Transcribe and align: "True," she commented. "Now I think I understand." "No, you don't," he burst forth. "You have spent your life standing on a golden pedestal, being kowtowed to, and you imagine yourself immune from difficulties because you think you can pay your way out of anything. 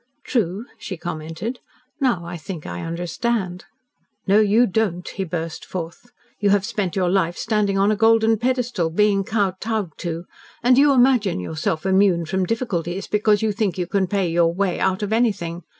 "True," 0.23 0.65
she 0.79 0.97
commented. 0.97 1.59
"Now 1.99 2.25
I 2.25 2.35
think 2.35 2.65
I 2.65 2.81
understand." 2.81 3.65
"No, 4.25 4.39
you 4.39 4.65
don't," 4.65 5.07
he 5.07 5.23
burst 5.23 5.63
forth. 5.63 6.09
"You 6.39 6.49
have 6.49 6.65
spent 6.65 6.95
your 6.95 7.07
life 7.07 7.37
standing 7.37 7.77
on 7.77 7.91
a 7.91 7.95
golden 7.95 8.39
pedestal, 8.39 8.89
being 8.89 9.23
kowtowed 9.23 9.91
to, 9.99 10.25
and 10.63 10.75
you 10.79 10.91
imagine 10.91 11.39
yourself 11.39 11.85
immune 11.85 12.25
from 12.25 12.47
difficulties 12.47 13.05
because 13.05 13.43
you 13.43 13.51
think 13.51 13.77
you 13.77 13.85
can 13.85 14.07
pay 14.07 14.27
your 14.27 14.51
way 14.51 14.79
out 14.79 15.03
of 15.03 15.13
anything. 15.13 15.61